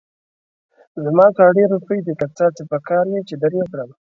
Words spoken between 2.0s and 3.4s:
دي، که ستاسې پکار وي، چې